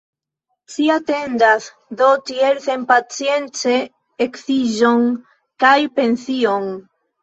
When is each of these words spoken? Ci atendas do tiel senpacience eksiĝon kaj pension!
Ci 0.75 0.87
atendas 0.93 1.67
do 2.01 2.09
tiel 2.31 2.59
senpacience 2.65 3.77
eksiĝon 4.29 5.09
kaj 5.65 5.79
pension! 6.01 6.71